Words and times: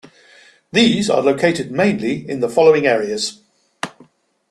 These 0.71 1.11
are 1.11 1.21
located 1.21 1.69
mainly 1.69 2.27
in 2.27 2.39
the 2.39 2.49
following 2.49 2.87
areas. 2.87 3.39